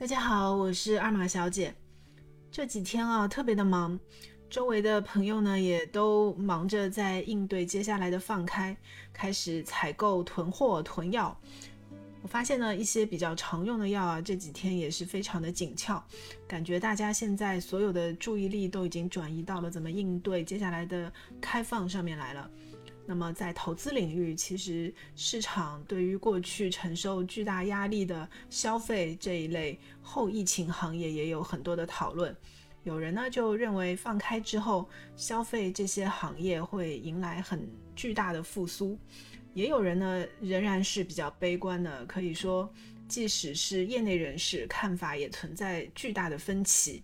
[0.00, 1.74] 大家好，我是二马小姐。
[2.50, 4.00] 这几天啊，特别的忙，
[4.48, 8.74] 周围的朋友呢也都忙着在应对接下来的放开，
[9.12, 11.38] 开始采购、囤货、囤药。
[12.22, 16.02] 我发现呢，一些比较常用的药啊，这几天也是非常的紧俏，
[16.48, 21.12] 感觉大家现在所有的注意力都已经转移到了怎么应对接下来的
[21.42, 22.50] 开放上面来了。
[23.10, 32.32] 那么在投资领域，其实市场对于过去承受巨大压力的消费这一类后疫情行业也有很多的讨论。
[32.84, 38.96] 有人呢就认为放开之后，消费这些行业会迎来很巨大的复苏。
[39.54, 42.72] 也有人呢仍然是比较悲观的，可以说，
[43.08, 47.02] 即使是业内人士，看法也存在巨大的分歧。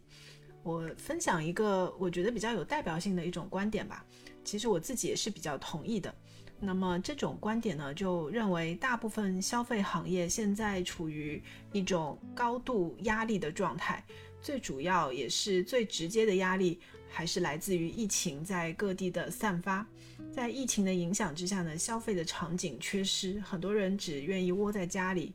[0.62, 4.06] 我分享一个我觉得比较有代表性的一种观点吧，
[4.46, 6.14] 其实我自己也是比较同意的。
[6.58, 14.02] 那么这种观点呢，就认为大部分消费行业现在处于一种高度压力的状态，
[14.40, 16.80] 最主要也是最直接的压力
[17.10, 19.86] 还是来自于疫情在各地的散发。
[20.32, 25.34] 在疫情的影响之下呢，消费的场景缺失，很多人只愿意窝在家里。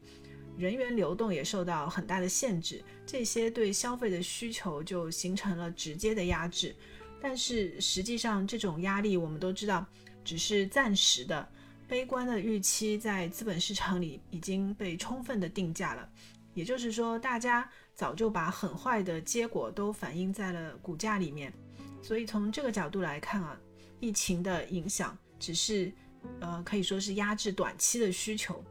[0.58, 6.75] 人员流动也受到很大的限制，这些对消费的需求就形成了直接的压制。
[7.22, 9.86] 但是实际上，这种压力我们都知道
[10.25, 11.47] 只是暂时的，
[11.88, 16.09] 悲观的预期在资本市场里已经被充分的定价了。
[16.53, 21.53] 也就是说，大家早就把很坏的结果都反映在了股价里面。
[22.02, 23.58] 所以从这个角度来看啊，
[24.00, 25.91] 疫情的影响只是。
[26.39, 28.63] 呃，可以说是压制短期的需求，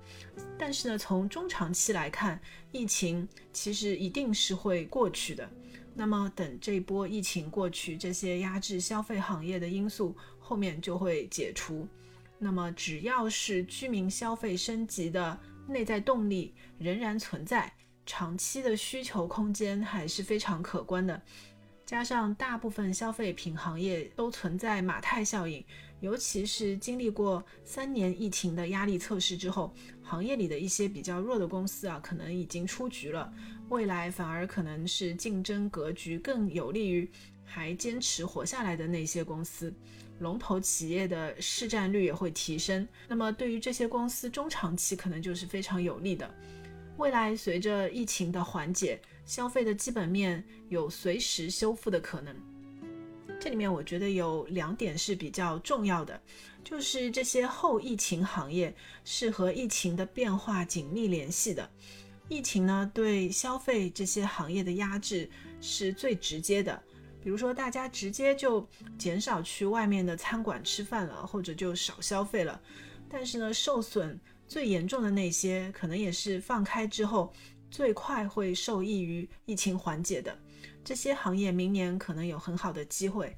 [0.57, 5.51] 但是呢，从中长期来看，疫情其实一定是会过去的。
[5.95, 11.87] 那么，等这波疫情过去，这些压制消费行业的因素后面就会解除。
[12.39, 17.71] 那么，只要是居民消费升级的内在动力仍然存在，
[18.07, 21.21] 长期的需求空间还是非常可观的。
[21.91, 25.65] 加上大部分消费品行业都存在马太效应，
[25.99, 33.33] 尤其是经历过三年疫情的压力测试之后，行业里的一些比较弱的公司啊，可能已经出局了。
[33.71, 37.11] 未来反而可能是竞争格局更有利于
[37.45, 39.75] 还坚持活下来的那些公司，
[40.21, 42.87] 龙头企业的市占率也会提升。
[43.09, 46.33] 那么对于这些公司中长期可能就是非常有利的。
[46.99, 52.35] 未来随着疫情的缓解，消费的基本面有随时修复的可能。
[53.39, 56.21] 这里面我觉得有两点是比较重要的，
[56.65, 58.75] 就是这些后疫情行业
[59.05, 61.71] 是和疫情的变化紧密联系的。
[62.29, 65.31] 疫情呢对消费这些行业的压制
[65.61, 66.83] 是最直接的，
[67.23, 72.61] 比如说大家直接就减少去外面的餐馆吃饭了，或者就少消费了。
[73.09, 74.19] 但是呢，受损。
[74.49, 77.33] 最严重的那些，可能也是放开之后
[77.71, 80.37] 最快会受益于疫情缓解的
[80.85, 83.37] 这些行业，明年可能有很好的机会。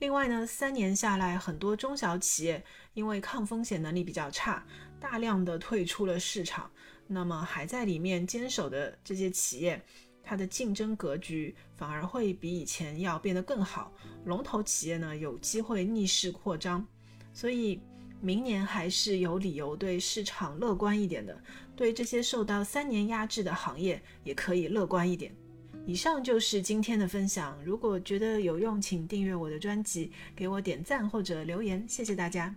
[0.00, 2.62] 另外呢，三年下来，很多中小企业
[2.94, 4.66] 因为抗风险能力比较差，
[4.98, 6.70] 大量的退出了市场。
[7.06, 9.80] 那么还在里面坚守的这些企业，
[10.22, 13.92] 它的竞争格局反而会比以前要变得更好。
[14.24, 16.86] 龙头企业呢，有机会逆势扩张，
[17.32, 17.80] 所以。
[18.24, 21.38] 明年还是有理由对市场乐观一点的，
[21.76, 25.30] 对这些受到三年压制的行业也可以乐观一点。
[25.86, 32.56] 以上就是今天的分享，如果觉得有用，请订阅我的专辑，给我点赞或者留言，谢谢大家。